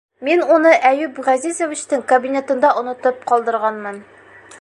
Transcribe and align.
Мин 0.27 0.39
уны 0.53 0.69
Әйүп 0.91 1.19
Ғәзизовичтың 1.27 2.01
кабинетында 2.13 2.71
онотоп 2.81 3.21
ҡалдырғанмын... 3.33 4.01